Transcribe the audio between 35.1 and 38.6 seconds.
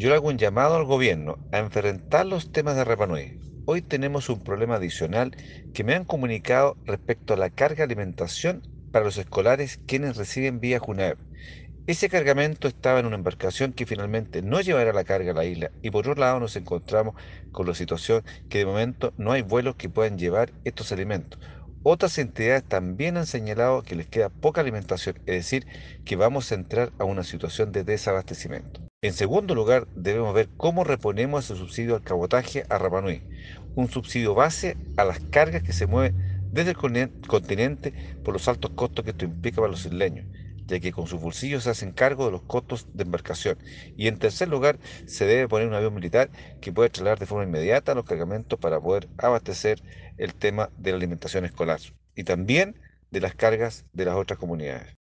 cargas que se mueven desde el continente por los